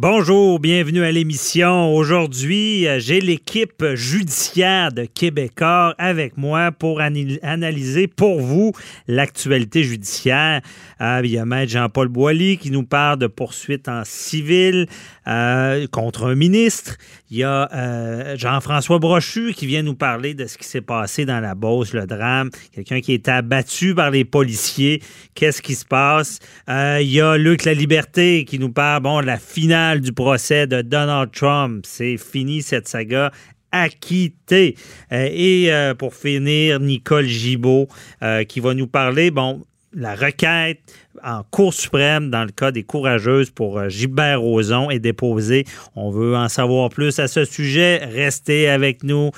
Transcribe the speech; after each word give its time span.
Bonjour, 0.00 0.60
bienvenue 0.60 1.02
à 1.02 1.10
l'émission. 1.10 1.92
Aujourd'hui, 1.92 2.86
euh, 2.86 3.00
j'ai 3.00 3.20
l'équipe 3.20 3.84
judiciaire 3.94 4.92
de 4.92 5.06
Québécois 5.06 5.92
avec 5.98 6.36
moi 6.36 6.70
pour 6.70 7.00
analyser 7.00 8.06
pour 8.06 8.40
vous 8.40 8.70
l'actualité 9.08 9.82
judiciaire. 9.82 10.60
Euh, 11.00 11.20
il 11.24 11.32
y 11.32 11.36
a 11.36 11.44
Maître 11.44 11.72
Jean-Paul 11.72 12.06
Boilly 12.06 12.58
qui 12.58 12.70
nous 12.70 12.84
parle 12.84 13.18
de 13.18 13.26
poursuites 13.26 13.88
en 13.88 14.04
civil 14.04 14.86
euh, 15.26 15.88
contre 15.88 16.26
un 16.26 16.36
ministre. 16.36 16.96
Il 17.30 17.38
y 17.38 17.44
a 17.44 18.36
Jean-François 18.36 18.98
Brochu 18.98 19.52
qui 19.52 19.66
vient 19.66 19.82
nous 19.82 19.94
parler 19.94 20.34
de 20.34 20.46
ce 20.46 20.56
qui 20.56 20.64
s'est 20.64 20.80
passé 20.80 21.26
dans 21.26 21.40
la 21.40 21.54
Beauce, 21.54 21.92
le 21.92 22.06
drame. 22.06 22.50
Quelqu'un 22.72 23.00
qui 23.00 23.12
est 23.12 23.28
abattu 23.28 23.94
par 23.94 24.10
les 24.10 24.24
policiers. 24.24 25.02
Qu'est-ce 25.34 25.60
qui 25.60 25.74
se 25.74 25.84
passe? 25.84 26.38
il 26.68 27.10
y 27.10 27.20
a 27.20 27.36
Luc 27.36 27.64
La 27.64 27.74
Liberté 27.74 28.44
qui 28.44 28.58
nous 28.58 28.72
parle, 28.72 29.02
bon, 29.02 29.20
la 29.20 29.38
finale 29.38 30.00
du 30.00 30.12
procès 30.12 30.66
de 30.66 30.80
Donald 30.80 31.30
Trump. 31.32 31.84
C'est 31.86 32.16
fini 32.16 32.62
cette 32.62 32.88
saga 32.88 33.30
acquitté. 33.72 34.76
Euh, 35.12 35.28
et 35.30 35.72
euh, 35.72 35.94
pour 35.94 36.14
finir, 36.14 36.80
Nicole 36.80 37.26
Gibault 37.26 37.88
euh, 38.22 38.44
qui 38.44 38.60
va 38.60 38.74
nous 38.74 38.86
parler, 38.86 39.30
bon, 39.30 39.62
la 39.92 40.14
requête 40.14 40.80
en 41.24 41.42
Cour 41.50 41.74
suprême 41.74 42.30
dans 42.30 42.44
le 42.44 42.50
cas 42.50 42.70
des 42.70 42.82
courageuses 42.84 43.50
pour 43.50 43.88
Gilbert 43.88 44.40
Rozon 44.40 44.90
est 44.90 44.98
déposée. 44.98 45.64
On 45.96 46.10
veut 46.10 46.36
en 46.36 46.48
savoir 46.48 46.90
plus 46.90 47.18
à 47.18 47.28
ce 47.28 47.44
sujet. 47.44 48.04
Restez 48.04 48.68
avec 48.68 49.02
nous. 49.02 49.30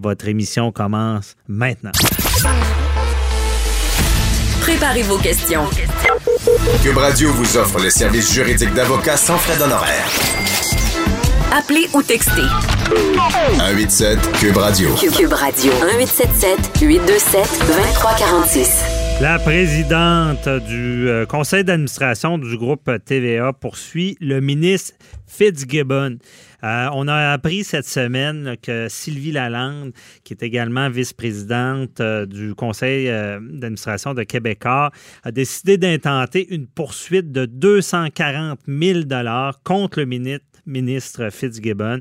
votre 0.00 0.28
émission 0.28 0.72
commence 0.72 1.36
maintenant. 1.48 1.92
Préparez 4.60 5.02
vos 5.02 5.18
questions. 5.18 5.64
Cube 6.82 6.96
Radio 6.96 7.32
vous 7.32 7.56
offre 7.56 7.80
les 7.80 7.90
services 7.90 8.32
juridiques 8.32 8.74
d'avocats 8.74 9.16
sans 9.16 9.36
frais 9.36 9.58
d'honoraires. 9.58 10.08
Appelez 11.52 11.88
ou 11.92 12.02
textez. 12.02 12.42
187 12.88 14.32
Cube 14.32 14.56
Radio. 14.56 14.94
Cube 14.94 15.32
Radio. 15.32 15.72
1877 15.72 16.80
827 16.80 17.42
2346. 17.66 19.01
La 19.22 19.38
présidente 19.38 20.48
du 20.48 21.08
euh, 21.08 21.26
conseil 21.26 21.62
d'administration 21.62 22.38
du 22.38 22.58
groupe 22.58 22.90
TVA 23.04 23.52
poursuit 23.52 24.16
le 24.20 24.40
ministre 24.40 24.94
Fitzgibbon. 25.28 26.18
Euh, 26.64 26.88
on 26.92 27.08
a 27.08 27.32
appris 27.32 27.64
cette 27.64 27.86
semaine 27.86 28.56
que 28.62 28.86
Sylvie 28.88 29.32
Lalande, 29.32 29.92
qui 30.22 30.32
est 30.32 30.42
également 30.42 30.88
vice-présidente 30.90 32.00
euh, 32.00 32.24
du 32.24 32.54
conseil 32.54 33.08
euh, 33.08 33.40
d'administration 33.40 34.14
de 34.14 34.22
Québécois, 34.22 34.92
a 35.24 35.32
décidé 35.32 35.76
d'intenter 35.76 36.46
une 36.54 36.66
poursuite 36.66 37.32
de 37.32 37.46
240 37.46 38.60
000 38.68 39.00
contre 39.64 40.00
le 40.00 40.38
ministre 40.64 41.30
Fitzgibbon, 41.30 42.00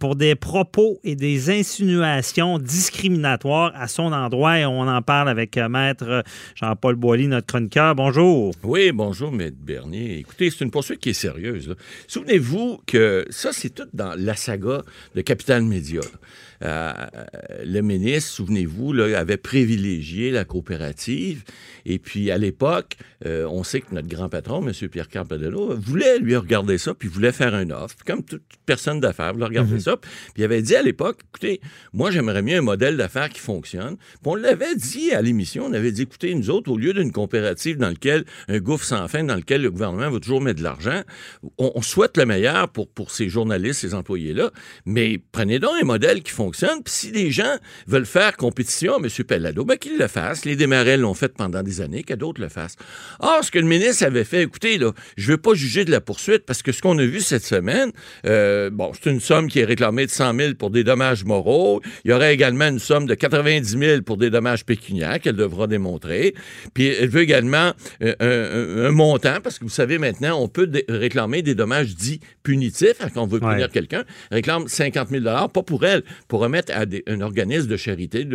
pour 0.00 0.16
des 0.16 0.34
propos 0.34 0.98
et 1.04 1.14
des 1.14 1.50
insinuations 1.50 2.58
discriminatoires 2.58 3.72
à 3.76 3.86
son 3.86 4.12
endroit. 4.12 4.58
Et 4.58 4.66
on 4.66 4.80
en 4.80 5.02
parle 5.02 5.28
avec 5.28 5.56
Maître 5.56 6.24
Jean-Paul 6.56 6.96
Boilly, 6.96 7.28
notre 7.28 7.46
chroniqueur. 7.46 7.94
Bonjour. 7.94 8.52
Oui, 8.64 8.90
bonjour, 8.92 9.30
Maître 9.30 9.56
Bernier. 9.60 10.18
Écoutez, 10.18 10.50
c'est 10.50 10.64
une 10.64 10.70
poursuite 10.70 10.98
qui 10.98 11.10
est 11.10 11.14
sérieuse. 11.14 11.74
Souvenez-vous 12.08 12.80
que 12.86 13.24
ça, 13.44 13.52
c'est 13.52 13.68
tout 13.68 13.88
dans 13.92 14.14
la 14.16 14.34
saga 14.36 14.82
de 15.14 15.20
Capital 15.20 15.62
Média. 15.62 16.00
Euh, 16.64 16.92
le 17.64 17.80
ministre, 17.80 18.30
souvenez-vous, 18.30 18.92
avait 19.00 19.36
privilégié 19.36 20.30
la 20.30 20.44
coopérative. 20.44 21.44
Et 21.86 21.98
puis, 21.98 22.30
à 22.30 22.38
l'époque, 22.38 22.96
euh, 23.26 23.46
on 23.46 23.62
sait 23.62 23.80
que 23.80 23.94
notre 23.94 24.08
grand 24.08 24.28
patron, 24.28 24.66
M. 24.66 24.88
Pierre 24.88 25.08
Carpedelo, 25.08 25.74
voulait 25.76 26.18
lui 26.18 26.36
regarder 26.36 26.78
ça, 26.78 26.94
puis 26.94 27.08
voulait 27.08 27.32
faire 27.32 27.54
un 27.54 27.70
offre. 27.70 27.96
comme 28.06 28.22
toute 28.24 28.42
personne 28.64 29.00
d'affaires 29.00 29.34
voulait 29.34 29.46
regarder 29.46 29.74
mhm. 29.74 29.80
ça. 29.80 29.96
Puis 29.96 30.10
il 30.38 30.44
avait 30.44 30.62
dit 30.62 30.74
à 30.76 30.82
l'époque, 30.82 31.20
écoutez, 31.28 31.60
moi, 31.92 32.10
j'aimerais 32.10 32.42
mieux 32.42 32.56
un 32.56 32.62
modèle 32.62 32.96
d'affaires 32.96 33.28
qui 33.28 33.40
fonctionne. 33.40 33.96
Puis 33.96 34.18
on 34.24 34.34
l'avait 34.34 34.74
dit 34.76 35.12
à 35.12 35.20
l'émission, 35.20 35.66
on 35.66 35.72
avait 35.72 35.92
dit, 35.92 36.02
écoutez, 36.02 36.34
nous 36.34 36.50
autres, 36.50 36.70
au 36.70 36.78
lieu 36.78 36.94
d'une 36.94 37.12
coopérative 37.12 37.76
dans 37.76 37.88
laquelle 37.88 38.24
un 38.48 38.58
gouffre 38.58 38.84
sans 38.84 39.06
fin, 39.08 39.24
dans 39.24 39.36
lequel 39.36 39.62
le 39.62 39.70
gouvernement 39.70 40.10
va 40.10 40.20
toujours 40.20 40.40
mettre 40.40 40.58
de 40.58 40.64
l'argent, 40.64 41.02
on, 41.58 41.82
souhaite 41.82 42.16
le 42.16 42.24
meilleur 42.24 42.70
pour, 42.70 42.88
pour 42.88 43.10
ces 43.10 43.28
journalistes, 43.28 43.80
ces 43.80 43.94
employés-là, 43.94 44.50
mais 44.86 45.20
prenez 45.32 45.58
donc 45.58 45.72
un 45.80 45.84
modèle 45.84 46.22
qui 46.22 46.32
fonctionne 46.32 46.53
puis 46.84 46.92
si 46.92 47.12
des 47.12 47.30
gens 47.30 47.56
veulent 47.86 48.06
faire 48.06 48.36
compétition 48.36 48.94
à 48.94 48.98
M. 48.98 49.08
Pellado, 49.26 49.64
ben 49.64 49.76
qu'ils 49.76 49.98
le 49.98 50.08
fassent. 50.08 50.44
Les 50.44 50.56
démarrels 50.56 51.00
l'ont 51.00 51.14
fait 51.14 51.32
pendant 51.34 51.62
des 51.62 51.80
années, 51.80 52.02
que 52.02 52.14
d'autres 52.14 52.40
le 52.40 52.48
fassent. 52.48 52.76
Or, 53.20 53.42
ce 53.42 53.50
que 53.50 53.58
le 53.58 53.66
ministre 53.66 54.04
avait 54.04 54.24
fait, 54.24 54.42
écoutez, 54.42 54.78
là, 54.78 54.92
je 55.16 55.32
veux 55.32 55.38
pas 55.38 55.54
juger 55.54 55.84
de 55.84 55.90
la 55.90 56.00
poursuite 56.00 56.44
parce 56.46 56.62
que 56.62 56.72
ce 56.72 56.82
qu'on 56.82 56.98
a 56.98 57.04
vu 57.04 57.20
cette 57.20 57.44
semaine, 57.44 57.90
euh, 58.26 58.70
bon, 58.70 58.92
c'est 58.94 59.10
une 59.10 59.20
somme 59.20 59.48
qui 59.48 59.60
est 59.60 59.64
réclamée 59.64 60.06
de 60.06 60.10
100 60.10 60.34
000 60.34 60.54
pour 60.54 60.70
des 60.70 60.84
dommages 60.84 61.24
moraux. 61.24 61.80
Il 62.04 62.10
y 62.10 62.14
aurait 62.14 62.34
également 62.34 62.68
une 62.68 62.78
somme 62.78 63.06
de 63.06 63.14
90 63.14 63.78
000 63.78 64.02
pour 64.02 64.16
des 64.16 64.30
dommages 64.30 64.64
pécuniaires 64.64 65.20
qu'elle 65.20 65.36
devra 65.36 65.66
démontrer. 65.66 66.34
Puis 66.74 66.86
elle 66.86 67.08
veut 67.08 67.22
également 67.22 67.72
euh, 68.02 68.88
un, 68.88 68.90
montant 68.90 69.38
parce 69.42 69.58
que 69.58 69.64
vous 69.64 69.70
savez 69.70 69.98
maintenant, 69.98 70.40
on 70.40 70.48
peut 70.48 70.70
réclamer 70.88 71.42
des 71.42 71.54
dommages 71.54 71.94
dits 71.94 72.20
punitifs 72.42 72.98
quand 72.98 73.22
on 73.22 73.26
veut 73.26 73.40
punir 73.40 73.70
quelqu'un. 73.70 74.04
réclame 74.30 74.68
50 74.68 75.08
000 75.08 75.24
pas 75.24 75.62
pour 75.62 75.84
elle, 75.84 76.02
pour 76.28 76.43
remettre 76.44 76.72
à 76.72 76.84
un 77.06 77.20
organisme 77.20 77.66
de 77.66 77.76
charité, 77.76 78.26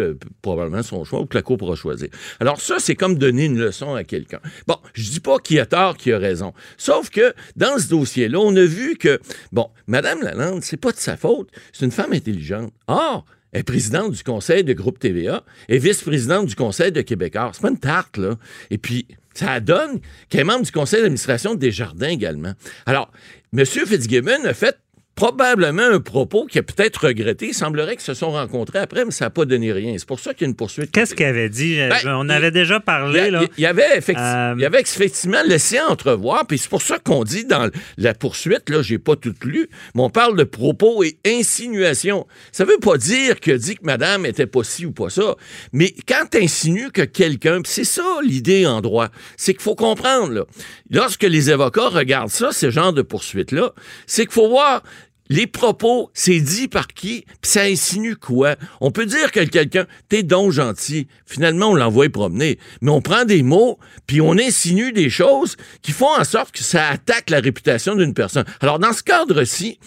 probablement 0.42 0.84
son 0.84 1.03
choix, 1.03 1.22
ou 1.22 1.25
que 1.25 1.38
la 1.38 1.42
Cour 1.42 1.58
pourra 1.58 1.75
choisir. 1.75 2.09
Alors 2.40 2.59
ça, 2.59 2.75
c'est 2.80 2.96
comme 2.96 3.16
donner 3.16 3.46
une 3.46 3.59
leçon 3.59 3.94
à 3.96 4.03
quelqu'un. 4.03 4.40
Bon, 4.68 4.78
je 4.94 5.09
dis 5.09 5.20
pas 5.20 5.40
qui 5.40 5.59
a 5.59 5.66
tort, 5.66 5.97
qui 5.97 6.12
a 6.12 6.18
raison. 6.18 6.53
Sauf 6.78 7.09
que 7.09 7.34
dans 7.56 7.78
ce 7.80 7.88
dossier-là, 7.90 8.40
on 8.40 8.56
a 8.56 8.66
vu 8.66 8.97
que, 8.97 9.20
bon, 9.52 9.70
Madame 9.88 10.22
Lalande, 10.22 10.64
c'est 10.64 10.78
pas 10.78 10.92
de 10.92 10.97
sa 10.97 11.18
faute. 11.18 11.50
C'est 11.72 11.86
une 11.86 11.92
femme 11.92 12.14
intelligente. 12.14 12.74
Or, 12.88 13.25
elle 13.52 13.62
est 13.62 13.64
présidente 13.64 14.12
du 14.12 14.24
conseil 14.24 14.64
de 14.64 14.74
groupe 14.74 15.00
TVA 15.00 15.44
et 15.70 15.80
vice-présidente 15.80 16.47
du 16.47 16.56
conseil 16.56 16.91
de 16.91 17.02
Québécois. 17.02 17.52
C'est 17.53 17.62
pas 17.62 17.70
une 17.70 17.80
tarte, 17.80 18.18
là. 18.18 18.38
Et 18.70 18.78
puis, 18.78 19.08
ça 19.34 19.59
donne 19.59 20.00
qu'elle 20.30 20.41
est 20.41 20.44
membre 20.44 20.66
du 20.66 20.72
conseil 20.72 21.02
d'administration 21.02 21.56
des 21.56 21.72
Jardins 21.72 22.09
également. 22.09 22.53
Alors, 22.86 23.12
M. 23.58 23.66
Fitzgibbon 23.66 24.46
a 24.46 24.53
fait 24.53 24.78
probablement 25.19 25.84
un 25.84 26.00
propos 26.00 26.46
qui 26.46 26.59
a 26.59 26.63
peut-être 26.63 27.07
regretté. 27.07 27.47
Il 27.47 27.53
semblerait 27.53 27.97
qu'ils 27.97 28.06
se 28.06 28.13
sont 28.13 28.31
rencontrés 28.31 28.80
après, 28.80 29.03
mais 29.03 29.12
ça 29.12 29.25
n'a 29.25 29.30
pas 29.30 29.44
donné 29.44 29.74
rien. 29.74 29.96
C'est 29.97 30.07
pour 30.07 30.22
ça 30.22 30.34
qu'il 30.34 30.44
y 30.44 30.46
a 30.46 30.50
une 30.50 30.56
poursuite. 30.56 30.91
Qu'est-ce 30.91 31.13
qu'il 31.13 31.25
avait 31.25 31.50
dit? 31.50 31.75
Ben, 31.75 32.16
On 32.16 32.30
avait 32.30 32.52
déjà 32.52 32.80
parlé. 32.80 33.25
Il, 33.25 33.31
là. 33.34 33.41
il, 33.58 33.66
avait 33.66 33.97
effectivement, 33.97 34.56
il 34.58 34.63
avait 34.63 34.79
effectivement 34.79 35.41
laissé 35.46 35.78
entrevoir, 35.81 36.47
puis 36.47 36.58
c'est 36.58 36.69
pour 36.69 36.81
ça 36.81 37.00
qu'on 37.00 37.25
dit 37.25 37.44
dans 37.44 37.69
la 37.97 38.13
poursuite, 38.13 38.69
là, 38.69 38.81
j'ai 38.81 38.97
pas 38.97 39.18
tout 39.18 39.35
lu, 39.44 39.68
mais 39.94 40.03
on 40.03 40.09
parle 40.09 40.38
de 40.38 40.46
propos 40.46 41.03
et 41.03 41.18
insinuations. 41.25 42.25
Ça 42.53 42.63
veut 42.63 42.79
pas 42.81 42.96
dire 42.96 43.41
que 43.41 43.52
dit 43.52 43.75
que 43.75 43.84
madame 43.84 44.25
était 44.25 44.47
pas 44.47 44.63
ci 44.63 44.85
ou 44.85 44.94
pas 44.94 45.09
ça, 45.09 45.35
mais 45.74 45.94
quand 46.08 46.28
tu 46.31 46.38
insinues 46.38 46.91
que 46.91 47.02
quelqu'un, 47.02 47.59
c'est 47.66 47.84
ça 47.84 48.19
l'idée 48.24 48.66
en 48.66 48.79
droit, 48.79 49.09
c'est 49.35 49.52
qu'il 49.52 49.63
faut 49.63 49.75
comprendre, 49.75 50.31
là, 50.31 50.46
lorsque 50.90 51.24
les 51.24 51.50
avocats 51.50 51.90
regardent 51.90 52.29
ça, 52.29 52.53
ce 52.53 52.69
genre 52.69 52.94
de 52.94 53.02
poursuite-là, 53.02 53.74
c'est 54.08 54.23
qu'il 54.23 54.34
faut 54.34 54.47
voir 54.47 54.82
les 55.29 55.46
propos, 55.46 56.09
c'est 56.14 56.40
dit 56.40 56.67
par 56.67 56.87
qui, 56.87 57.23
puis 57.41 57.52
ça 57.52 57.61
insinue 57.61 58.16
quoi? 58.16 58.55
On 58.81 58.90
peut 58.90 59.05
dire 59.05 59.31
que 59.31 59.41
quelqu'un, 59.41 59.85
t'es 60.09 60.23
donc 60.23 60.52
gentil. 60.52 61.08
Finalement, 61.26 61.70
on 61.70 61.76
l'envoie 61.76 62.09
promener. 62.09 62.58
Mais 62.81 62.90
on 62.90 63.02
prend 63.02 63.26
des 63.26 63.43
mots, 63.43 63.78
puis 64.08 64.22
on 64.22 64.34
insinue 64.40 64.91
des 64.91 65.09
choses 65.09 65.55
qui 65.84 65.91
font 65.91 66.17
en 66.17 66.23
sorte 66.23 66.52
que 66.52 66.64
ça 66.64 66.87
attaque 66.87 67.29
la 67.29 67.40
réputation 67.40 67.96
d'une 67.96 68.16
personne. 68.16 68.46
Alors, 68.59 68.79
dans 68.79 68.91
ce 68.91 69.03
cadre-ci, 69.03 69.79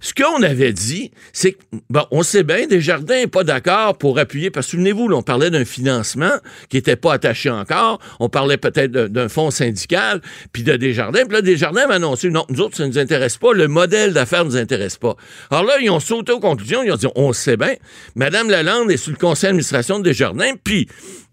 ce 0.00 0.14
qu'on 0.14 0.42
avait 0.42 0.72
dit, 0.72 1.10
c'est 1.32 1.52
que, 1.52 1.58
bon, 1.90 2.04
on 2.10 2.22
sait 2.22 2.42
bien, 2.42 2.66
Desjardins 2.66 3.16
n'est 3.16 3.26
pas 3.26 3.44
d'accord 3.44 3.98
pour 3.98 4.18
appuyer, 4.18 4.50
parce 4.50 4.66
que 4.66 4.70
souvenez-vous, 4.72 5.08
on 5.12 5.22
parlait 5.22 5.50
d'un 5.50 5.66
financement 5.66 6.32
qui 6.70 6.78
n'était 6.78 6.96
pas 6.96 7.12
attaché 7.12 7.50
encore, 7.50 8.00
on 8.18 8.30
parlait 8.30 8.56
peut-être 8.56 8.90
d'un 8.90 9.28
fonds 9.28 9.50
syndical, 9.50 10.22
puis 10.52 10.62
de 10.62 10.76
Desjardins, 10.76 11.24
puis 11.24 11.34
là, 11.34 11.42
Desjardins 11.42 11.86
va 11.86 11.94
annoncer, 11.94 12.30
non, 12.30 12.46
nous 12.48 12.60
autres, 12.62 12.78
ça 12.78 12.84
ne 12.84 12.88
nous 12.88 12.98
intéresse 12.98 13.36
pas, 13.36 13.52
le 13.52 13.68
modèle 13.68 14.14
d'affaires 14.14 14.44
ne 14.44 14.50
nous 14.50 14.56
intéresse 14.56 14.96
pas. 14.96 15.16
Alors 15.50 15.64
là, 15.64 15.74
ils 15.80 15.90
ont 15.90 16.00
sauté 16.00 16.32
aux 16.32 16.40
conclusions, 16.40 16.82
ils 16.82 16.92
ont 16.92 16.96
dit, 16.96 17.06
on 17.14 17.32
sait 17.34 17.58
bien, 17.58 17.74
Madame 18.14 18.48
Lalande 18.48 18.90
est 18.90 18.96
sous 18.96 19.10
le 19.10 19.16
conseil 19.16 19.48
d'administration 19.48 19.98
de 19.98 20.04
Desjardins, 20.04 20.54
puis 20.64 20.88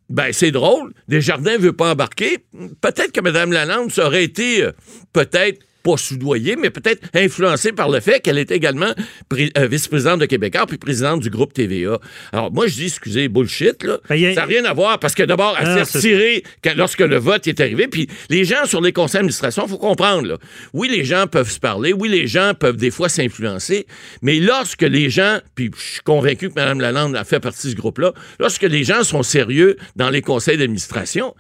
ben, 0.09 0.31
c'est 0.31 0.51
drôle. 0.51 0.93
Desjardins 1.07 1.53
ne 1.53 1.57
veut 1.57 1.73
pas 1.73 1.91
embarquer. 1.91 2.37
Peut-être 2.81 3.11
que 3.11 3.19
Mme 3.19 3.51
Lalande, 3.51 3.91
ça 3.91 4.05
aurait 4.05 4.23
été 4.23 4.63
euh, 4.63 4.71
peut-être 5.11 5.59
pas 5.91 5.97
soudoyée, 5.97 6.55
mais 6.57 6.69
peut-être 6.69 7.07
influencée 7.13 7.71
par 7.71 7.89
le 7.89 7.99
fait 8.01 8.19
qu'elle 8.19 8.37
est 8.37 8.51
également 8.51 8.91
euh, 9.33 9.67
vice-présidente 9.67 10.19
de 10.19 10.25
Québécois 10.25 10.65
puis 10.67 10.77
présidente 10.77 11.21
du 11.21 11.29
groupe 11.29 11.53
TVA. 11.53 11.99
Alors, 12.33 12.51
moi, 12.51 12.67
je 12.67 12.73
dis, 12.75 12.85
excusez, 12.87 13.29
bullshit, 13.29 13.83
là. 13.83 13.99
Ben, 14.09 14.15
a- 14.25 14.33
Ça 14.33 14.41
n'a 14.41 14.45
rien 14.47 14.65
à 14.65 14.73
voir, 14.73 14.99
parce 14.99 15.15
que 15.15 15.23
d'abord, 15.23 15.55
elle 15.59 15.67
Ah, 15.67 15.85
s'est 15.85 15.97
retirée 15.97 16.43
quand- 16.63 16.73
lorsque 16.75 16.99
le 16.99 17.17
vote 17.17 17.47
est 17.47 17.59
arrivé, 17.61 17.87
puis 17.87 18.07
les 18.29 18.43
gens 18.43 18.65
sur 18.65 18.81
les 18.81 18.91
conseils 18.91 19.19
d'administration, 19.19 19.63
il 19.65 19.69
faut 19.69 19.77
comprendre, 19.77 20.27
là. 20.27 20.37
Oui, 20.73 20.89
les 20.89 21.05
gens 21.05 21.25
peuvent 21.27 21.49
se 21.49 21.59
parler, 21.59 21.93
oui, 21.93 22.09
les 22.09 22.27
gens 22.27 22.53
peuvent 22.59 22.75
des 22.77 22.91
fois 22.91 23.07
s'influencer, 23.09 23.87
mais 24.21 24.39
lorsque 24.39 24.81
les 24.81 25.09
gens, 25.09 25.39
puis 25.55 25.71
je 25.77 25.81
suis 25.93 26.01
convaincu 26.01 26.49
que 26.49 26.55
Mme 26.55 26.81
Lalande 26.81 27.15
a 27.15 27.23
fait 27.23 27.39
partie 27.39 27.67
de 27.67 27.71
ce 27.71 27.77
groupe-là, 27.77 28.11
lorsque 28.39 28.63
les 28.63 28.83
gens 28.83 29.03
sont 29.03 29.23
sérieux 29.23 29.77
dans 29.95 30.09
les 30.09 30.21
conseils 30.21 30.57
d'administration, 30.57 31.33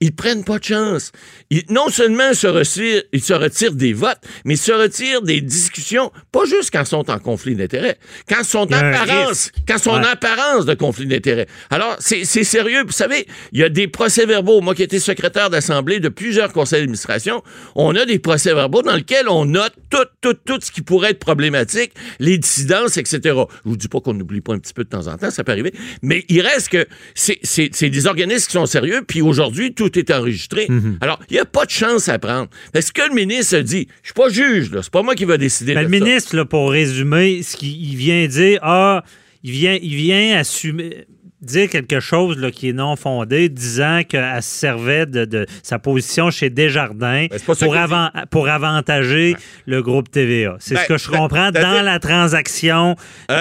ils 0.00 0.14
prennent 0.14 0.44
pas 0.44 0.58
de 0.58 0.64
chance. 0.64 1.12
Ils- 1.50 1.64
non 1.70 1.88
seulement 1.88 2.34
se 2.34 2.46
retirent, 2.46 3.02
ils 3.12 3.22
se 3.22 3.32
retirent 3.32 3.72
des 3.74 3.85
votes, 3.92 4.18
mais 4.44 4.56
se 4.56 4.72
retirent 4.72 5.22
des 5.22 5.40
discussions, 5.40 6.10
pas 6.32 6.44
juste 6.44 6.70
quand 6.72 6.82
ils 6.82 6.86
sont 6.86 7.10
en 7.10 7.18
conflit 7.18 7.54
d'intérêts, 7.54 7.98
quand 8.28 8.36
ils 8.40 8.44
sont 8.44 8.58
en 8.72 8.72
apparence, 8.72 9.28
risque. 9.28 9.54
quand 9.68 9.78
sont 9.78 9.90
Ouais. 9.90 9.98
en 9.98 10.02
apparence 10.04 10.64
de 10.66 10.74
conflit 10.74 11.06
d'intérêts. 11.06 11.46
Alors, 11.70 11.96
c'est 12.00 12.24
sérieux. 12.24 12.82
Vous 12.84 12.92
savez, 12.92 13.26
il 13.52 13.60
y 13.60 13.62
a 13.62 13.68
des 13.68 13.88
procès-verbaux. 13.88 14.60
Moi 14.60 14.74
qui 14.74 14.82
étais 14.82 14.98
secrétaire 14.98 15.50
d'Assemblée 15.50 16.00
de 16.00 16.08
plusieurs 16.08 16.52
conseils 16.52 16.80
d'administration, 16.80 17.42
on 17.74 17.94
a 17.96 18.04
des 18.04 18.18
procès-verbaux 18.18 18.82
dans 18.82 18.94
lesquels 18.94 19.28
on 19.28 19.44
note 19.44 19.72
tout, 19.90 19.98
tout, 20.20 20.34
tout 20.34 20.58
ce 20.60 20.70
qui 20.70 20.82
pourrait 20.82 21.10
être 21.10 21.18
problématique, 21.18 21.92
les 22.18 22.38
dissidences, 22.38 22.96
etc. 22.96 23.20
Je 23.24 23.68
vous 23.70 23.76
dis 23.76 23.88
pas 23.88 24.00
qu'on 24.00 24.14
n'oublie 24.14 24.40
pas 24.40 24.54
un 24.54 24.58
petit 24.58 24.74
peu 24.74 24.84
de 24.84 24.88
temps 24.88 25.06
en 25.06 25.16
temps, 25.16 25.30
ça 25.30 25.44
peut 25.44 25.52
arriver, 25.52 25.72
mais 26.02 26.24
il 26.28 26.40
reste 26.40 26.68
que 26.68 26.86
c'est 27.14 27.88
des 27.88 28.06
organismes 28.06 28.46
qui 28.46 28.52
sont 28.52 28.66
sérieux, 28.66 29.02
puis 29.06 29.22
aujourd'hui, 29.22 29.74
tout 29.74 29.98
est 29.98 30.10
enregistré. 30.10 30.66
Mhm. 30.68 30.98
Alors, 31.00 31.18
il 31.30 31.34
n'y 31.34 31.38
a 31.40 31.44
pas 31.44 31.64
de 31.64 31.70
chance 31.70 32.08
à 32.08 32.18
prendre. 32.18 32.48
Parce 32.72 32.90
que 32.92 33.02
le 33.08 33.14
ministre 33.14 33.56
a 33.56 33.62
dit, 33.84 33.88
je 34.02 34.08
suis 34.08 34.14
pas 34.14 34.28
juge, 34.28 34.70
là, 34.70 34.82
c'est 34.82 34.92
pas 34.92 35.02
moi 35.02 35.14
qui 35.14 35.24
va 35.24 35.38
décider 35.38 35.74
Ben, 35.74 35.86
de 35.86 35.92
le 35.92 35.98
ça. 35.98 36.04
ministre, 36.04 36.36
là, 36.36 36.44
pour 36.44 36.70
résumer, 36.70 37.42
ce 37.42 37.56
qu'il 37.56 37.70
il 37.90 37.96
vient 37.96 38.26
dire, 38.26 38.58
ah, 38.62 39.04
il 39.42 39.50
vient, 39.52 39.78
il 39.80 39.94
vient 39.94 40.38
assumer 40.38 41.06
dire 41.46 41.68
quelque 41.70 42.00
chose 42.00 42.36
là, 42.38 42.50
qui 42.50 42.68
est 42.68 42.72
non 42.72 42.96
fondé, 42.96 43.48
disant 43.48 44.02
qu'elle 44.08 44.42
se 44.42 44.48
servait 44.58 45.06
de, 45.06 45.24
de 45.24 45.46
sa 45.62 45.78
position 45.78 46.30
chez 46.30 46.50
Desjardins 46.50 47.26
Ben, 47.30 47.38
pour, 47.44 47.56
qu'il 47.56 47.68
avan- 47.68 48.10
pour 48.30 48.48
avantager 48.48 49.36
le 49.66 49.82
groupe 49.82 50.10
TVA. 50.10 50.56
C'est 50.60 50.74
Ben, 50.74 50.82
ce 50.82 50.88
que 50.88 50.98
je 50.98 51.08
comprends 51.08 51.50
dans 51.50 51.82
la 51.82 51.98
transaction 51.98 52.96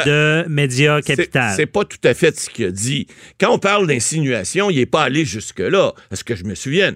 de 0.06 0.46
Média 0.48 1.02
Capital. 1.02 1.54
C'est 1.56 1.66
pas 1.66 1.84
tout 1.84 1.98
à 2.04 2.14
fait 2.14 2.38
ce 2.40 2.50
qu'il 2.50 2.66
a 2.66 2.72
dit. 2.72 3.08
Quand 3.40 3.52
on 3.52 3.60
parle 3.60 3.88
d'insinuation, 3.88 4.70
il 4.70 4.78
n'est 4.78 4.86
pas 4.86 5.04
allé 5.04 5.26
jusque-là, 5.26 5.94
à 6.12 6.16
ce 6.16 6.24
que 6.24 6.36
je 6.36 6.44
me 6.44 6.56
souvienne. 6.56 6.96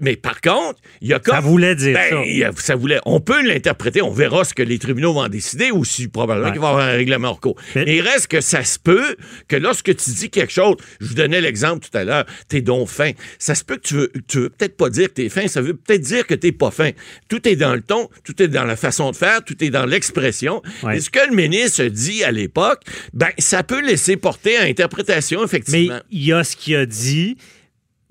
Mais 0.00 0.16
par 0.16 0.40
contre, 0.40 0.78
il 1.00 1.08
y 1.08 1.14
a 1.14 1.18
comme... 1.18 1.34
Ça 1.34 1.40
voulait 1.40 1.74
dire 1.74 1.94
Ben, 1.94 2.10
ça. 2.42 2.48
a- 2.48 2.52
ça 2.60 2.74
voulait. 2.76 3.00
On 3.06 3.20
peut 3.20 3.42
l'interpréter, 3.46 4.02
on 4.02 4.10
verra 4.10 4.44
ce 4.44 4.54
que 4.54 4.62
les 4.62 4.78
tribunaux 4.78 5.12
vont 5.14 5.22
en 5.22 5.28
décider 5.28 5.70
ou 5.70 5.84
si 5.84 6.08
probablement 6.08 6.50
qu'il 6.52 6.60
va 6.60 6.68
y 6.68 6.70
avoir 6.70 6.86
un 6.86 6.92
règlement 6.92 7.34
cours. 7.34 7.56
Mais- 7.74 7.84
Mais 7.84 7.96
il 7.96 8.00
reste 8.02 8.26
que 8.28 8.40
ça 8.40 8.62
se 8.64 8.78
peut 8.78 9.16
que 9.48 9.56
lorsque 9.56 9.94
tu 9.96 10.10
dis 10.10 10.30
quelque 10.30 10.49
chose, 10.52 10.76
je 11.00 11.06
vous 11.06 11.14
donnais 11.14 11.40
l'exemple 11.40 11.86
tout 11.88 11.96
à 11.96 12.04
l'heure, 12.04 12.24
t'es 12.48 12.60
donc 12.60 12.88
fin. 12.88 13.12
Ça 13.38 13.54
se 13.54 13.64
peut 13.64 13.76
que 13.76 13.82
tu 13.88 13.94
veux, 13.94 14.12
tu 14.28 14.38
veux 14.40 14.50
peut-être 14.50 14.76
pas 14.76 14.90
dire 14.90 15.08
que 15.08 15.14
t'es 15.14 15.28
fin, 15.28 15.46
ça 15.48 15.60
veut 15.60 15.74
peut-être 15.74 16.02
dire 16.02 16.26
que 16.26 16.34
t'es 16.34 16.52
pas 16.52 16.70
fin. 16.70 16.90
Tout 17.28 17.46
est 17.48 17.56
dans 17.56 17.74
le 17.74 17.80
ton, 17.82 18.08
tout 18.24 18.40
est 18.42 18.48
dans 18.48 18.64
la 18.64 18.76
façon 18.76 19.10
de 19.10 19.16
faire, 19.16 19.44
tout 19.44 19.62
est 19.64 19.70
dans 19.70 19.86
l'expression. 19.86 20.62
Ouais. 20.82 20.96
Et 20.96 21.00
ce 21.00 21.10
que 21.10 21.20
le 21.28 21.34
ministre 21.34 21.84
dit 21.84 22.24
à 22.24 22.32
l'époque, 22.32 22.82
ben, 23.12 23.28
ça 23.38 23.62
peut 23.62 23.84
laisser 23.84 24.16
porter 24.16 24.56
à 24.56 24.62
interprétation, 24.62 25.40
Mais 25.40 25.44
effectivement. 25.46 26.00
il 26.10 26.24
y 26.24 26.32
a 26.32 26.44
ce 26.44 26.56
qu'il 26.56 26.76
a 26.76 26.86
dit. 26.86 27.36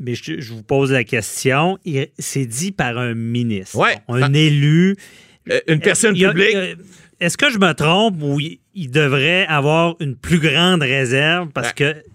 Mais 0.02 0.16
je, 0.16 0.40
je 0.40 0.54
vous 0.54 0.64
pose 0.64 0.92
la 0.94 1.04
question. 1.04 1.78
C'est 2.18 2.46
dit 2.46 2.72
par 2.72 2.98
un 2.98 3.14
ministre, 3.16 3.76
Ouais. 3.78 3.98
un 4.08 4.22
Ah. 4.34 4.38
élu. 4.38 4.96
Euh, 5.52 5.60
une 5.68 5.80
personne 5.82 6.16
y 6.16 6.24
a- 6.26 6.30
publique. 6.30 6.56
a- 6.56 6.76
Est-ce 7.26 7.38
que 7.38 7.50
je 7.50 7.58
me 7.58 7.74
trompe 7.74 8.16
ou 8.22 8.40
il, 8.40 8.90
devrait 8.92 9.46
avoir 9.48 9.98
une 10.00 10.16
plus 10.16 10.40
grande 10.40 10.82
réserve 10.84 11.50
parce 11.50 11.74
que 11.74 11.84
Ben, 11.84 11.90
écoutez. 11.98 12.10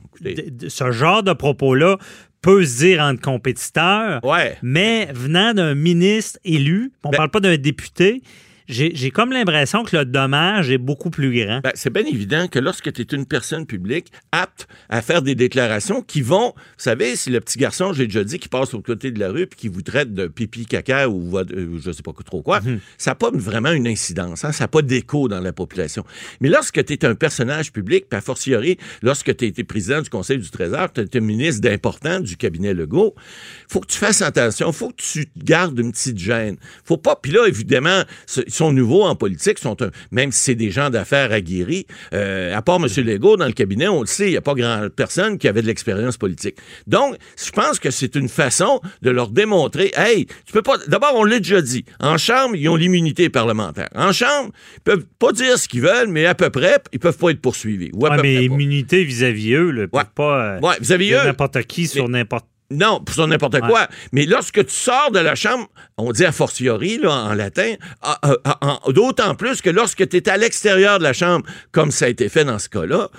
Ce 0.68 0.90
genre 0.92 1.22
de 1.22 1.32
propos-là 1.32 1.98
peut 2.42 2.64
se 2.64 2.78
dire 2.78 3.00
entre 3.02 3.20
compétiteurs, 3.22 4.20
Ouais. 4.24 4.56
mais 4.62 5.08
venant 5.14 5.54
d'un 5.54 5.74
ministre 5.74 6.38
élu, 6.44 6.92
on 7.02 7.10
Ben- 7.10 7.16
parle 7.16 7.30
pas 7.30 7.40
d'un 7.40 7.56
député, 7.56 8.22
j'ai 8.68 9.10
comme 9.10 9.32
l'impression 9.32 9.84
que 9.84 9.96
le 9.96 10.04
dommage 10.04 10.70
est 10.70 10.78
beaucoup 10.78 11.10
plus 11.10 11.44
grand. 11.44 11.60
Ben, 11.60 11.72
c'est 11.74 11.92
bien 11.92 12.04
évident 12.04 12.48
que 12.48 12.58
lorsque 12.58 12.92
tu 12.92 13.02
es 13.02 13.04
une 13.04 13.26
personne 13.26 13.66
publique 13.66 14.10
apte 14.32 14.66
à 14.88 15.02
faire 15.02 15.22
des 15.22 15.34
déclarations 15.34 16.02
qui 16.02 16.22
vont, 16.22 16.54
vous 16.56 16.62
savez, 16.76 17.16
si 17.16 17.30
le 17.30 17.40
petit 17.40 17.58
garçon, 17.58 17.92
j'ai 17.92 18.06
déjà 18.06 18.24
dit, 18.24 18.38
qui 18.38 18.48
passe 18.48 18.74
au 18.74 18.80
côté 18.80 19.10
de 19.10 19.20
la 19.20 19.30
rue 19.30 19.46
puis 19.46 19.58
qui 19.58 19.68
vous 19.68 19.82
traite 19.82 20.14
de 20.14 20.26
pipi 20.26 20.66
caca 20.66 21.08
ou 21.08 21.38
euh, 21.38 21.44
je 21.84 21.90
sais 21.90 22.02
pas 22.02 22.12
trop 22.24 22.42
quoi, 22.42 22.60
ça 22.96 23.10
n'a 23.10 23.14
pas 23.14 23.30
vraiment 23.32 23.72
une 23.72 23.86
incidence, 23.86 24.44
hein, 24.44 24.52
ça 24.52 24.64
n'a 24.64 24.68
pas 24.68 24.82
d'écho 24.82 25.28
dans 25.28 25.40
la 25.40 25.52
population. 25.52 26.04
Mais 26.40 26.48
lorsque 26.48 26.84
tu 26.84 26.92
es 26.92 27.04
un 27.04 27.14
personnage 27.14 27.72
public, 27.72 28.06
puis 28.08 28.16
a 28.16 28.20
fortiori, 28.20 28.78
lorsque 29.02 29.36
tu 29.36 29.44
as 29.44 29.48
été 29.48 29.64
président 29.64 30.00
du 30.00 30.10
Conseil 30.10 30.38
du 30.38 30.50
Trésor, 30.50 30.92
tu 30.92 31.02
es 31.12 31.20
ministre 31.20 31.60
d'important 31.60 32.20
du 32.20 32.36
cabinet 32.36 32.72
Legault, 32.72 33.14
faut 33.68 33.80
que 33.80 33.88
tu 33.88 33.98
fasses 33.98 34.22
attention, 34.22 34.72
faut 34.72 34.88
que 34.88 35.02
tu 35.02 35.26
gardes 35.36 35.78
une 35.78 35.92
petite 35.92 36.18
gêne. 36.18 36.56
Faut 36.84 36.96
pas, 36.96 37.16
puis 37.16 37.32
là, 37.32 37.46
évidemment, 37.46 38.02
sont 38.56 38.72
nouveaux 38.72 39.02
en 39.04 39.14
politique, 39.16 39.58
sont 39.58 39.80
un- 39.82 39.90
même 40.10 40.32
si 40.32 40.40
c'est 40.40 40.54
des 40.54 40.70
gens 40.70 40.90
d'affaires 40.90 41.32
aguerris, 41.32 41.86
euh, 42.12 42.54
à 42.54 42.62
part 42.62 42.76
M. 42.76 42.86
Legault, 43.04 43.36
dans 43.36 43.46
le 43.46 43.52
cabinet, 43.52 43.88
on 43.88 44.00
le 44.00 44.06
sait, 44.06 44.26
il 44.28 44.30
n'y 44.30 44.36
a 44.36 44.40
pas 44.40 44.54
grand 44.54 44.88
personne 44.94 45.38
qui 45.38 45.48
avait 45.48 45.62
de 45.62 45.66
l'expérience 45.66 46.16
politique. 46.16 46.56
Donc, 46.86 47.16
je 47.42 47.50
pense 47.50 47.78
que 47.78 47.90
c'est 47.90 48.14
une 48.14 48.28
façon 48.28 48.80
de 49.02 49.10
leur 49.10 49.28
démontrer, 49.30 49.92
hey, 49.96 50.26
tu 50.26 50.52
peux 50.52 50.62
pas, 50.62 50.76
d'abord, 50.88 51.12
on 51.16 51.24
l'a 51.24 51.38
déjà 51.38 51.60
dit, 51.62 51.84
en 52.00 52.18
Chambre, 52.18 52.56
ils 52.56 52.68
ont 52.68 52.76
l'immunité 52.76 53.28
parlementaire. 53.28 53.88
En 53.94 54.12
Chambre, 54.12 54.50
ils 54.76 54.80
peuvent 54.82 55.04
pas 55.18 55.32
dire 55.32 55.58
ce 55.58 55.68
qu'ils 55.68 55.82
veulent, 55.82 56.08
mais 56.08 56.26
à 56.26 56.34
peu 56.34 56.50
près, 56.50 56.78
ils 56.92 56.98
peuvent 56.98 57.18
pas 57.18 57.30
être 57.30 57.40
poursuivis. 57.40 57.90
Ou 57.94 58.06
à 58.06 58.10
Ouais, 58.10 58.16
peu 58.16 58.22
mais 58.22 58.34
près 58.36 58.44
immunité 58.44 59.04
vis-à-vis 59.04 59.54
eux, 59.54 59.70
là, 59.70 59.86
Ouais. 59.92 60.02
pas 60.14 60.56
euh, 60.56 60.60
Ouais, 60.60 60.74
vis-à-vis 60.80 61.08
dire 61.08 61.22
eux. 61.22 61.26
n'importe 61.26 61.62
qui 61.64 61.86
sur 61.86 62.08
n'importe 62.08 62.46
Non, 62.70 63.00
pour 63.00 63.14
sur 63.14 63.26
n'importe 63.26 63.54
Ouais. 63.54 63.60
quoi. 63.60 63.88
Mais 64.12 64.24
lorsque 64.26 64.64
tu 64.66 64.72
sors 64.74 65.10
de 65.10 65.18
la 65.18 65.34
chambre, 65.34 65.68
on 65.98 66.12
dit 66.12 66.24
a 66.24 66.32
fortiori, 66.32 66.98
là, 66.98 67.12
en 67.12 67.34
latin, 67.34 67.74
ah, 68.02 68.18
ah, 68.22 68.58
ah, 68.60 68.80
d'autant 68.88 69.34
plus 69.34 69.60
que 69.60 69.70
lorsque 69.70 70.08
tu 70.08 70.16
es 70.16 70.28
à 70.28 70.36
l'extérieur 70.36 70.98
de 70.98 71.04
la 71.04 71.12
chambre, 71.12 71.46
comme 71.72 71.90
ça 71.90 72.06
a 72.06 72.08
été 72.08 72.28
fait 72.28 72.44
dans 72.44 72.58
ce 72.58 72.68
cas-là, 72.68 73.10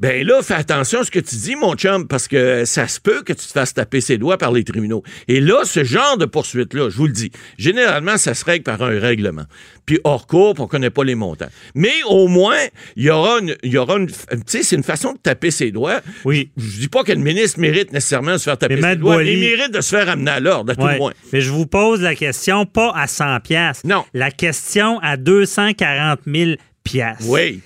ben 0.00 0.26
là, 0.26 0.42
fais 0.42 0.54
attention 0.54 1.00
à 1.00 1.04
ce 1.04 1.10
que 1.10 1.18
tu 1.18 1.36
dis, 1.36 1.56
mon 1.56 1.74
chum, 1.74 2.08
parce 2.08 2.26
que 2.26 2.64
ça 2.64 2.88
se 2.88 2.98
peut 2.98 3.22
que 3.22 3.34
tu 3.34 3.46
te 3.46 3.52
fasses 3.52 3.74
taper 3.74 4.00
ses 4.00 4.16
doigts 4.16 4.38
par 4.38 4.50
les 4.50 4.64
tribunaux. 4.64 5.02
Et 5.28 5.40
là, 5.40 5.60
ce 5.64 5.84
genre 5.84 6.16
de 6.16 6.24
poursuite-là, 6.24 6.88
je 6.88 6.96
vous 6.96 7.06
le 7.06 7.12
dis, 7.12 7.30
généralement, 7.58 8.16
ça 8.16 8.32
se 8.32 8.42
règle 8.46 8.64
par 8.64 8.80
un 8.82 8.98
règlement. 8.98 9.44
Puis 9.84 10.00
hors 10.04 10.26
cours, 10.26 10.54
on 10.58 10.66
connaît 10.66 10.88
pas 10.88 11.04
les 11.04 11.14
montants. 11.14 11.50
Mais 11.74 11.92
au 12.08 12.28
moins, 12.28 12.56
il 12.96 13.04
y 13.04 13.10
aura 13.10 13.40
une, 13.40 13.54
il 13.62 13.72
y 13.72 13.76
aura 13.76 13.98
une, 13.98 14.06
tu 14.06 14.14
sais, 14.46 14.62
c'est 14.62 14.76
une 14.76 14.82
façon 14.82 15.12
de 15.12 15.18
taper 15.18 15.50
ses 15.50 15.70
doigts. 15.70 16.00
Oui. 16.24 16.50
Je 16.56 16.80
dis 16.80 16.88
pas 16.88 17.04
que 17.04 17.12
le 17.12 17.18
ministre 17.18 17.60
mérite 17.60 17.92
nécessairement 17.92 18.32
de 18.32 18.38
se 18.38 18.44
faire 18.44 18.56
taper 18.56 18.76
Mais 18.76 18.92
ses 18.92 18.96
doigts, 18.96 19.18
mais 19.18 19.34
il 19.34 19.40
mérite 19.40 19.74
de 19.74 19.82
se 19.82 19.90
faire 19.94 20.08
amener 20.08 20.30
à 20.30 20.40
l'ordre, 20.40 20.72
à 20.72 20.76
tout 20.76 20.86
le 20.86 20.96
moins. 20.96 21.12
Mais 21.30 21.42
je 21.42 21.50
vous 21.50 21.66
pose 21.66 22.00
la 22.00 22.14
question 22.14 22.64
pas 22.64 22.90
à 22.96 23.06
100 23.06 23.40
pièces. 23.40 23.84
Non. 23.84 24.06
La 24.14 24.30
question 24.30 24.98
à 25.00 25.18
240 25.18 26.20
000 26.26 26.52
pièces. 26.84 27.26
Oui. 27.26 27.60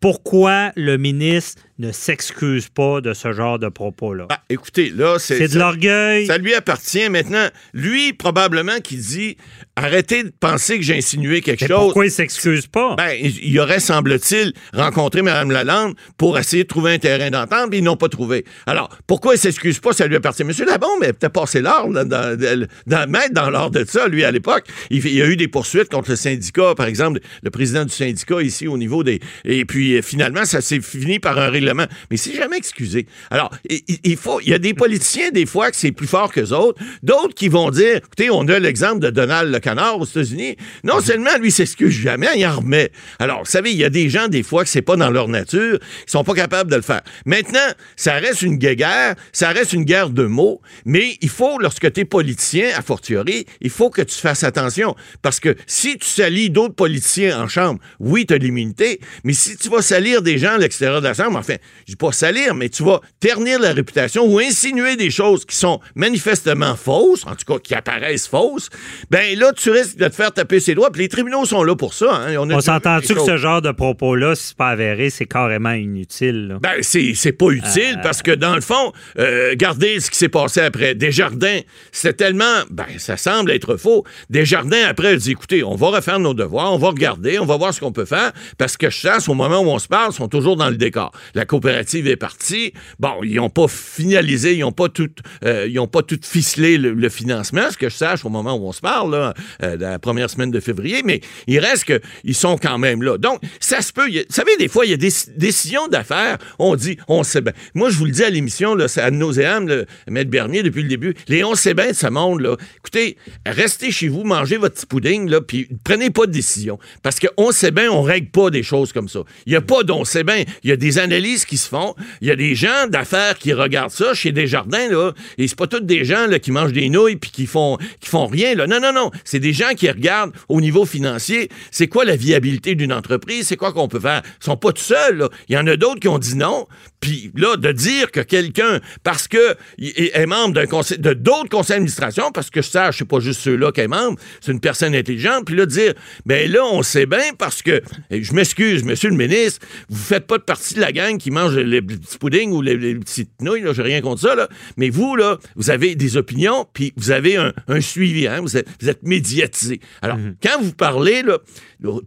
Pourquoi 0.00 0.72
le 0.76 0.96
ministre 0.96 1.62
ne 1.78 1.92
s'excuse 1.92 2.68
pas 2.68 3.00
de 3.00 3.14
ce 3.14 3.32
genre 3.32 3.58
de 3.58 3.68
propos-là? 3.68 4.26
Ah, 4.30 4.42
écoutez, 4.50 4.90
là, 4.90 5.18
c'est. 5.18 5.38
C'est 5.38 5.54
de 5.54 5.58
l'orgueil. 5.58 6.26
Ça 6.26 6.38
lui 6.38 6.54
appartient 6.54 7.08
maintenant. 7.08 7.46
Lui, 7.72 8.12
probablement, 8.12 8.78
qui 8.82 8.96
dit 8.96 9.36
arrêtez 9.76 10.24
de 10.24 10.32
penser 10.40 10.76
que 10.76 10.82
j'ai 10.82 10.96
insinué 10.96 11.40
quelque 11.40 11.62
Mais 11.62 11.68
chose. 11.68 11.78
pourquoi 11.78 12.06
il 12.06 12.10
s'excuse 12.10 12.66
pas? 12.66 12.96
Ben, 12.96 13.12
il 13.20 13.58
aurait, 13.60 13.78
semble-t-il, 13.78 14.52
rencontré 14.72 15.22
Mme 15.22 15.52
Lalande 15.52 15.94
pour 16.16 16.36
essayer 16.36 16.64
de 16.64 16.68
trouver 16.68 16.94
un 16.94 16.98
terrain 16.98 17.30
d'entente, 17.30 17.70
puis 17.70 17.78
ils 17.78 17.84
n'ont 17.84 17.96
pas 17.96 18.08
trouvé. 18.08 18.44
Alors, 18.66 18.88
pourquoi 19.06 19.36
il 19.36 19.38
s'excuse 19.38 19.78
pas? 19.78 19.92
Ça 19.92 20.08
lui 20.08 20.16
appartient. 20.16 20.42
Monsieur 20.42 20.66
Labombe 20.66 21.04
a 21.04 21.12
peut-être 21.12 21.32
passé 21.32 21.60
l'ordre, 21.60 22.02
dans, 22.02 22.08
dans, 22.36 22.66
dans, 22.86 23.10
mettre 23.10 23.34
dans 23.34 23.50
l'ordre 23.50 23.78
de 23.78 23.84
ça, 23.88 24.08
lui, 24.08 24.24
à 24.24 24.32
l'époque. 24.32 24.64
Il 24.90 25.06
y 25.06 25.22
a 25.22 25.26
eu 25.26 25.36
des 25.36 25.46
poursuites 25.48 25.90
contre 25.90 26.10
le 26.10 26.16
syndicat, 26.16 26.74
par 26.74 26.86
exemple, 26.86 27.20
le 27.42 27.50
président 27.50 27.84
du 27.84 27.92
syndicat 27.92 28.42
ici 28.42 28.66
au 28.66 28.78
niveau 28.78 29.04
des... 29.04 29.20
Et 29.44 29.64
puis, 29.64 29.94
euh, 29.94 30.02
finalement, 30.02 30.44
ça 30.44 30.60
s'est 30.60 30.80
fini 30.80 31.20
par 31.20 31.38
un 31.38 31.50
règlement. 31.50 31.67
Mais 31.74 32.16
c'est 32.16 32.34
jamais 32.34 32.56
excusé. 32.56 33.06
Alors, 33.30 33.50
il, 33.68 34.16
faut... 34.16 34.40
Il 34.40 34.48
y 34.48 34.54
a 34.54 34.58
des 34.58 34.74
politiciens, 34.74 35.30
des 35.30 35.46
fois, 35.46 35.70
que 35.70 35.76
c'est 35.76 35.92
plus 35.92 36.06
fort 36.06 36.32
qu'eux 36.32 36.52
autres. 36.52 36.80
D'autres 37.02 37.34
qui 37.34 37.48
vont 37.48 37.70
dire, 37.70 37.96
écoutez, 37.96 38.30
on 38.30 38.46
a 38.48 38.58
l'exemple 38.58 39.00
de 39.00 39.10
Donald 39.10 39.52
le 39.52 39.60
Canard 39.60 39.98
aux 39.98 40.04
États-Unis. 40.04 40.56
Non 40.84 41.00
seulement 41.00 41.36
lui 41.40 41.50
s'excuse 41.50 41.92
jamais, 41.92 42.28
il 42.36 42.46
en 42.46 42.56
remet. 42.56 42.90
Alors, 43.18 43.40
vous 43.40 43.50
savez, 43.50 43.70
il 43.70 43.76
y 43.76 43.84
a 43.84 43.90
des 43.90 44.08
gens, 44.08 44.28
des 44.28 44.42
fois, 44.42 44.64
que 44.64 44.70
c'est 44.70 44.82
pas 44.82 44.96
dans 44.96 45.10
leur 45.10 45.28
nature, 45.28 45.78
qui 45.78 46.10
sont 46.10 46.24
pas 46.24 46.34
capables 46.34 46.70
de 46.70 46.76
le 46.76 46.82
faire. 46.82 47.02
Maintenant, 47.26 47.58
ça 47.96 48.14
reste 48.14 48.42
une 48.42 48.56
guéguerre, 48.56 49.14
ça 49.32 49.50
reste 49.50 49.72
une 49.72 49.84
guerre 49.84 50.10
de 50.10 50.24
mots, 50.24 50.60
mais 50.84 51.16
il 51.20 51.28
faut, 51.28 51.58
lorsque 51.58 51.92
tu 51.92 52.00
es 52.00 52.04
politicien, 52.04 52.70
à 52.76 52.82
fortiori, 52.82 53.46
il 53.60 53.70
faut 53.70 53.90
que 53.90 54.02
tu 54.02 54.16
fasses 54.16 54.44
attention. 54.44 54.94
Parce 55.22 55.40
que 55.40 55.54
si 55.66 55.98
tu 55.98 56.06
salis 56.06 56.50
d'autres 56.50 56.74
politiciens 56.74 57.42
en 57.42 57.48
chambre, 57.48 57.80
oui, 58.00 58.26
tu 58.26 58.34
as 58.34 58.38
l'immunité, 58.38 59.00
mais 59.24 59.32
si 59.32 59.56
tu 59.56 59.68
vas 59.68 59.82
salir 59.82 60.22
des 60.22 60.38
gens 60.38 60.54
à 60.54 60.58
l'extérieur 60.58 61.00
de 61.00 61.08
la 61.08 61.14
chambre, 61.14 61.38
enfin, 61.38 61.56
je 61.86 61.92
dis 61.92 61.96
pas 61.96 62.12
salir, 62.12 62.54
mais 62.54 62.68
tu 62.68 62.82
vas 62.82 63.00
ternir 63.20 63.60
la 63.60 63.72
réputation 63.72 64.24
ou 64.26 64.38
insinuer 64.38 64.96
des 64.96 65.10
choses 65.10 65.44
qui 65.44 65.56
sont 65.56 65.80
manifestement 65.94 66.76
fausses, 66.76 67.26
en 67.26 67.34
tout 67.34 67.52
cas 67.52 67.58
qui 67.58 67.74
apparaissent 67.74 68.28
fausses, 68.28 68.70
ben 69.10 69.38
là, 69.38 69.52
tu 69.52 69.70
risques 69.70 69.96
de 69.96 70.08
te 70.08 70.14
faire 70.14 70.32
taper 70.32 70.60
ses 70.60 70.74
doigts. 70.74 70.90
Puis 70.90 71.02
les 71.02 71.08
tribunaux 71.08 71.44
sont 71.44 71.62
là 71.62 71.76
pour 71.76 71.94
ça. 71.94 72.14
hein. 72.14 72.36
On, 72.38 72.60
s'entend-tu 72.60 73.14
que 73.14 73.20
ce 73.24 73.36
genre 73.36 73.62
de 73.62 73.70
propos-là, 73.70 74.34
si 74.34 74.48
c'est 74.48 74.56
pas 74.56 74.68
avéré, 74.70 75.10
c'est 75.10 75.26
carrément 75.26 75.72
inutile? 75.72 76.48
là? 76.48 76.58
Ben, 76.60 76.74
c'est, 76.82 77.12
c'est 77.14 77.32
pas 77.32 77.50
utile 77.50 77.98
parce 78.02 78.22
que 78.22 78.30
dans 78.32 78.54
le 78.54 78.60
fond, 78.60 78.92
euh, 79.18 79.50
regardez 79.50 80.00
ce 80.00 80.10
qui 80.10 80.16
s'est 80.18 80.28
passé 80.28 80.60
après. 80.60 80.94
Desjardins, 80.94 81.60
c'était 81.92 82.12
tellement, 82.24 82.62
ben, 82.70 82.86
ça 82.98 83.16
semble 83.16 83.50
être 83.50 83.76
faux. 83.76 84.04
Desjardins, 84.30 84.84
après, 84.88 85.16
dit, 85.16 85.32
écoutez, 85.32 85.62
on 85.64 85.74
va 85.74 85.88
refaire 85.88 86.18
nos 86.18 86.34
devoirs, 86.34 86.72
on 86.72 86.78
va 86.78 86.88
regarder, 86.88 87.38
on 87.38 87.44
va 87.46 87.56
voir 87.56 87.74
ce 87.74 87.80
qu'on 87.80 87.92
peut 87.92 88.04
faire 88.04 88.32
parce 88.56 88.76
que 88.76 88.90
je 88.90 89.08
pense, 89.08 89.28
au 89.28 89.34
moment 89.34 89.58
où 89.60 89.68
on 89.68 89.78
se 89.78 89.88
parle, 89.88 90.12
sont 90.12 90.28
toujours 90.28 90.56
dans 90.56 90.70
le 90.70 90.76
décor. 90.76 91.12
La 91.34 91.44
coopérative 91.48 92.06
est 92.06 92.16
partie. 92.16 92.72
Bon, 93.00 93.14
ils 93.24 93.36
n'ont 93.36 93.50
pas 93.50 93.66
finalisé, 93.66 94.54
ils 94.54 94.60
n'ont 94.60 94.70
pas 94.70 94.88
tout, 94.88 95.10
euh, 95.44 95.86
pas 95.86 96.02
tout 96.02 96.20
ficelé 96.22 96.78
le, 96.78 97.08
financement, 97.08 97.70
ce 97.70 97.76
que 97.76 97.88
je 97.88 97.96
sache 97.96 98.24
au 98.24 98.28
moment 98.28 98.54
où 98.54 98.68
on 98.68 98.72
se 98.72 98.80
parle, 98.80 99.12
là, 99.12 99.34
euh, 99.62 99.76
la 99.76 99.98
première 99.98 100.30
semaine 100.30 100.50
de 100.50 100.60
février, 100.60 101.02
mais 101.04 101.20
il 101.46 101.58
reste 101.58 101.84
qu'ils 101.84 102.34
sont 102.34 102.58
quand 102.58 102.78
même 102.78 103.02
là. 103.02 103.18
Donc, 103.18 103.40
ça 103.58 103.80
se 103.80 103.92
peut. 103.92 104.08
Vous 104.08 104.22
savez, 104.28 104.56
des 104.58 104.68
fois, 104.68 104.84
il 104.84 104.90
y 104.90 104.94
a 104.94 104.98
des 104.98 105.12
décisions 105.36 105.88
d'affaires. 105.88 106.38
On 106.58 106.76
dit, 106.76 106.98
on 107.08 107.24
sait 107.24 107.40
bien. 107.40 107.54
Moi, 107.74 107.90
je 107.90 107.96
vous 107.96 108.04
le 108.04 108.12
dis 108.12 108.22
à 108.22 108.30
l'émission, 108.30 108.76
c'est 108.86 109.00
à 109.00 109.10
nauséam, 109.10 109.66
le 109.66 109.86
Maître 110.08 110.30
Bernier, 110.30 110.62
depuis 110.62 110.82
le 110.82 110.88
début. 110.88 111.14
Les 111.28 111.42
on 111.42 111.54
sait 111.54 111.74
bien 111.74 111.88
de 111.88 111.94
ce 111.94 112.06
monde, 112.08 112.40
là. 112.40 112.56
Écoutez, 112.76 113.16
restez 113.46 113.90
chez 113.90 114.08
vous, 114.08 114.22
mangez 114.24 114.58
votre 114.58 114.74
petit 114.74 114.86
pudding, 114.86 115.30
là, 115.30 115.40
puis 115.40 115.68
prenez 115.82 116.10
pas 116.10 116.26
de 116.26 116.32
décision. 116.32 116.78
Parce 117.02 117.18
qu'on 117.18 117.52
sait 117.52 117.70
bien, 117.70 117.90
on 117.90 118.02
règle 118.02 118.28
pas 118.28 118.50
des 118.50 118.62
choses 118.62 118.92
comme 118.92 119.08
ça. 119.08 119.20
Il 119.46 119.52
y 119.54 119.56
a 119.56 119.62
pas 119.62 119.82
d'on 119.82 120.04
sait 120.04 120.24
bien. 120.24 120.44
Il 120.62 120.70
y 120.70 120.72
a 120.72 120.76
des 120.76 120.98
analyses 120.98 121.37
se 121.38 121.68
font. 121.68 121.94
Il 122.20 122.28
y 122.28 122.30
a 122.30 122.36
des 122.36 122.54
gens 122.54 122.86
d'affaires 122.88 123.38
qui 123.38 123.52
regardent 123.52 123.90
ça 123.90 124.14
chez 124.14 124.32
Desjardins, 124.32 124.88
là. 124.88 125.12
Et 125.36 125.48
c'est 125.48 125.58
pas 125.58 125.66
tous 125.66 125.80
des 125.80 126.04
gens, 126.04 126.26
qui 126.42 126.50
mangent 126.50 126.72
des 126.72 126.88
nouilles 126.88 127.16
puis 127.16 127.30
qui 127.30 127.46
font, 127.46 127.78
font 128.02 128.26
rien, 128.26 128.54
là. 128.54 128.66
Non, 128.66 128.80
non, 128.80 128.92
non. 128.92 129.10
C'est 129.24 129.40
des 129.40 129.52
gens 129.52 129.74
qui 129.76 129.88
regardent 129.88 130.32
au 130.48 130.60
niveau 130.60 130.84
financier. 130.84 131.48
C'est 131.70 131.88
quoi 131.88 132.04
la 132.04 132.16
viabilité 132.16 132.74
d'une 132.74 132.92
entreprise? 132.92 133.46
C'est 133.46 133.56
quoi 133.56 133.72
qu'on 133.72 133.88
peut 133.88 134.00
faire? 134.00 134.22
Ils 134.40 134.44
sont 134.44 134.56
pas 134.56 134.72
tout 134.72 134.82
seuls. 134.82 135.28
Il 135.48 135.54
y 135.54 135.58
en 135.58 135.66
a 135.66 135.76
d'autres 135.76 136.00
qui 136.00 136.08
ont 136.08 136.18
dit 136.18 136.36
non. 136.36 136.66
Puis 137.00 137.30
là, 137.36 137.56
de 137.56 137.70
dire 137.72 138.10
que 138.10 138.20
quelqu'un, 138.20 138.80
parce 139.04 139.28
que 139.28 139.56
est 139.78 140.26
membre 140.26 140.54
d'un 140.54 140.66
conseil, 140.66 140.98
de 140.98 141.12
d'autres 141.12 141.48
conseils 141.48 141.76
d'administration, 141.76 142.32
parce 142.32 142.50
que 142.50 142.60
je 142.60 142.68
sache, 142.68 142.98
c'est 142.98 143.04
pas 143.04 143.20
juste 143.20 143.40
ceux-là 143.40 143.72
qui 143.72 143.80
est 143.80 143.88
membre, 143.88 144.18
c'est 144.40 144.52
une 144.52 144.60
personne 144.60 144.94
intelligente, 144.94 145.44
puis 145.46 145.54
là, 145.54 145.66
dire, 145.66 145.94
ben 146.26 146.50
là, 146.50 146.64
on 146.64 146.82
sait 146.82 147.06
bien 147.06 147.34
parce 147.38 147.62
que, 147.62 147.82
je 148.10 148.32
m'excuse, 148.32 148.82
monsieur 148.84 149.10
le 149.10 149.16
ministre, 149.16 149.64
vous 149.88 150.02
faites 150.02 150.26
pas 150.26 150.38
de 150.38 150.42
partie 150.42 150.74
de 150.74 150.80
la 150.80 150.92
gang 150.92 151.18
qui 151.18 151.30
mange 151.30 151.56
les 151.56 151.82
petits 151.82 152.18
puddings 152.18 152.50
ou 152.50 152.62
les, 152.62 152.76
les 152.76 152.96
petites 152.96 153.40
nouilles, 153.40 153.62
là, 153.62 153.72
j'ai 153.72 153.82
rien 153.82 154.00
contre 154.00 154.22
ça, 154.22 154.34
là, 154.34 154.48
mais 154.76 154.90
vous, 154.90 155.14
là, 155.14 155.38
vous 155.56 155.70
avez 155.70 155.94
des 155.94 156.16
opinions, 156.16 156.66
puis 156.72 156.92
vous 156.96 157.10
avez 157.10 157.36
un, 157.36 157.52
un 157.68 157.80
suivi, 157.80 158.26
hein, 158.26 158.40
vous 158.40 158.56
êtes, 158.56 158.68
vous 158.80 158.88
êtes 158.88 159.02
médiatisé. 159.02 159.80
Alors, 160.02 160.18
quand 160.42 160.60
vous 160.60 160.72
parlez, 160.72 161.22
là, 161.22 161.38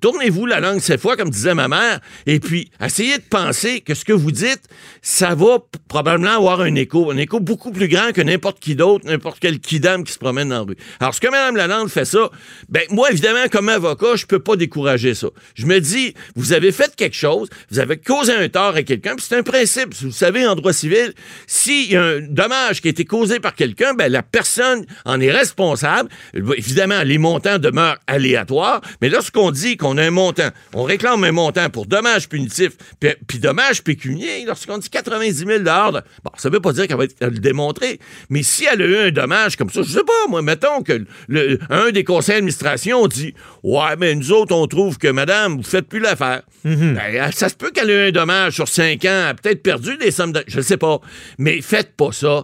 tournez-vous 0.02 0.46
la 0.46 0.60
langue 0.60 0.80
cette 0.80 1.02
fois, 1.02 1.16
comme 1.16 1.30
disait 1.30 1.54
ma 1.54 1.68
mère, 1.68 2.00
et 2.26 2.40
puis 2.40 2.70
essayez 2.84 3.18
de 3.18 3.24
penser 3.24 3.82
que 3.82 3.94
ce 3.94 4.04
que 4.04 4.14
vous 4.14 4.32
dites, 4.32 4.64
ça 5.02 5.36
va 5.36 5.60
probablement 5.88 6.38
avoir 6.38 6.62
un 6.62 6.76
écho, 6.76 7.12
un 7.12 7.18
écho 7.18 7.40
beaucoup 7.40 7.72
plus 7.72 7.88
grand 7.88 8.12
que 8.14 8.22
n'importe 8.22 8.60
qui 8.60 8.76
d'autre, 8.76 9.06
n'importe 9.06 9.40
quel 9.40 9.60
kidam 9.60 10.04
qui 10.04 10.14
se 10.14 10.20
promène 10.20 10.50
dans 10.50 10.56
la 10.56 10.62
rue. 10.62 10.78
Alors, 11.00 11.14
ce 11.14 11.20
que 11.20 11.28
Mme 11.28 11.56
Lalande 11.56 11.90
fait 11.90 12.06
ça, 12.06 12.30
ben 12.70 12.84
moi, 12.90 13.12
évidemment, 13.12 13.48
comme 13.52 13.70
avocat, 13.70 14.16
je 14.16 14.26
peux 14.26 14.40
pas 14.40 14.56
décourager 14.56 15.16
ça. 15.16 15.28
Je 15.56 15.66
me 15.66 15.80
dis, 15.80 16.14
vous 16.36 16.54
avez 16.54 16.72
fait 16.72 16.96
quelque 16.96 17.16
chose, 17.16 17.50
vous 17.70 17.80
avez 17.80 17.98
causé 17.98 18.34
un 18.34 18.48
tort 18.50 18.76
à 18.76 18.84
quelqu'un, 18.84 19.16
puis 19.16 19.26
c'est 19.28 19.38
un 19.38 19.44
principe. 19.44 19.94
Vous 20.02 20.12
savez, 20.12 20.46
en 20.46 20.56
droit 20.56 20.74
civil, 20.74 21.14
s'il 21.48 21.92
y 21.92 21.96
a 21.96 22.04
un 22.04 22.22
dommage 22.22 22.82
qui 22.82 22.88
a 22.88 22.92
été 22.92 23.06
causé 23.06 23.40
par 23.40 23.56
quelqu'un, 23.56 23.94
ben 23.94 24.12
la 24.12 24.24
personne 24.24 24.86
en 25.06 25.20
est 25.20 25.32
responsable. 25.32 26.10
Évidemment, 26.34 27.04
les 27.04 27.18
montants 27.18 27.60
demeurent 27.60 27.98
aléatoires, 28.08 28.82
mais 29.02 29.10
lorsqu'on 29.10 29.52
dit 29.52 29.78
qu'on 29.78 29.98
a 29.98 30.04
un 30.04 30.12
montant, 30.12 30.50
on 30.74 30.84
réclame 30.84 31.24
un 31.24 31.32
montant 31.32 31.70
pour 31.70 31.86
dommage 31.86 32.30
punitif, 32.30 32.72
puis, 33.00 33.10
puis 33.28 33.40
dommage 33.40 33.84
pécunier, 33.84 34.46
lorsqu'on 34.46 34.71
dit 34.78 34.90
90 34.90 35.34
000 35.46 35.60
de- 35.60 35.64
bon, 36.24 36.32
ça 36.38 36.50
veut 36.50 36.60
pas 36.60 36.74
dire 36.74 36.88
qu'elle 36.88 36.98
va 36.98 37.04
être- 37.06 37.16
le 37.22 37.32
démontrer, 37.40 38.00
mais 38.30 38.44
si 38.44 38.66
elle 38.66 38.82
a 38.82 38.86
eu 38.86 38.98
un 39.08 39.12
dommage 39.12 39.56
comme 39.56 39.70
ça, 39.70 39.82
je 39.84 39.90
sais 39.92 40.04
pas, 40.04 40.28
moi, 40.30 40.42
mettons 40.42 40.82
que 40.82 41.04
le- 41.28 41.60
un 41.70 41.92
des 41.92 42.04
conseils 42.04 42.36
d'administration 42.36 43.08
dit 43.08 43.34
Ouais, 43.64 43.96
mais 44.00 44.16
nous 44.16 44.32
autres, 44.32 44.56
on 44.56 44.66
trouve 44.68 44.98
que 44.98 45.08
madame, 45.08 45.58
vous 45.58 45.64
faites 45.64 45.88
plus 45.88 46.00
l'affaire. 46.00 46.42
Ben, 46.64 47.32
ça 47.32 47.48
se 47.50 47.56
peut 47.56 47.70
qu'elle 47.72 47.90
ait 47.90 48.06
eu 48.06 48.10
un 48.10 48.12
dommage 48.12 48.54
sur 48.56 48.68
cinq 48.68 49.06
ans, 49.06 49.10
elle 49.10 49.28
a 49.30 49.34
peut-être 49.36 49.62
perdu 49.64 49.98
des 49.98 50.10
sommes 50.12 50.32
de. 50.32 50.44
Je 50.48 50.58
ne 50.58 50.62
sais 50.64 50.78
pas. 50.78 51.00
Mais 51.38 51.62
faites 51.62 51.96
pas 51.96 52.12
ça. 52.12 52.44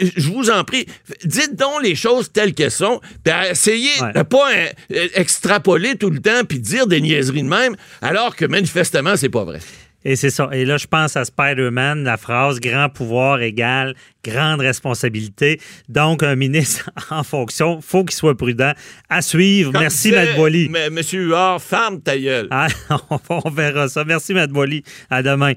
Je 0.00 0.28
vous 0.30 0.50
en 0.50 0.64
prie, 0.64 0.86
dites 1.24 1.54
donc 1.56 1.82
les 1.82 1.94
choses 1.94 2.30
telles 2.32 2.54
qu'elles 2.54 2.70
sont, 2.70 3.00
puis 3.24 3.32
essayez 3.50 3.88
Ouais. 4.02 4.12
de 4.14 4.22
pas 4.22 4.50
euh, 4.52 5.06
extrapoler 5.14 5.96
tout 5.96 6.10
le 6.10 6.20
temps 6.20 6.44
puis 6.48 6.58
dire 6.58 6.86
des 6.86 7.00
niaiseries 7.00 7.42
de 7.42 7.48
même, 7.48 7.76
alors 8.02 8.34
que 8.36 8.44
manifestement, 8.44 9.16
c'est 9.16 9.28
pas 9.28 9.44
vrai. 9.44 9.60
Et 10.04 10.16
c'est 10.16 10.30
ça. 10.30 10.48
Et 10.52 10.64
là, 10.64 10.76
je 10.76 10.86
pense 10.86 11.16
à 11.16 11.24
Spider-Man, 11.24 12.04
la 12.04 12.16
phrase 12.16 12.60
grand 12.60 12.88
pouvoir 12.88 13.40
égale 13.42 13.94
grande 14.24 14.60
responsabilité. 14.60 15.60
Donc, 15.88 16.22
un 16.22 16.36
ministre 16.36 16.90
en 17.10 17.24
fonction, 17.24 17.80
faut 17.80 18.04
qu'il 18.04 18.14
soit 18.14 18.36
prudent. 18.36 18.72
À 19.08 19.22
suivre. 19.22 19.72
Comme 19.72 19.82
Merci, 19.82 20.12
Matt 20.12 20.36
Boily. 20.36 20.68
Monsieur 20.90 21.22
Huard, 21.22 21.62
ferme 21.62 22.00
ta 22.00 22.18
gueule. 22.18 22.48
Ah, 22.50 22.68
on 23.30 23.50
verra 23.50 23.88
ça. 23.88 24.04
Merci, 24.04 24.34
Matt 24.34 24.50
Boily. 24.50 24.82
À 25.10 25.22
demain. 25.22 25.54